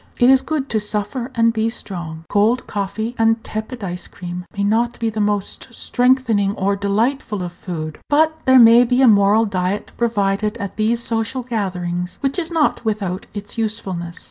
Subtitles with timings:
[0.17, 4.63] It is good to "suffer and be strong." Cold coffee and tepid ice cream may
[4.63, 9.45] not be the most strengthening or delightful of food, but there may be a moral
[9.45, 14.19] diet provided at these social gatherings which is not without its usefulness.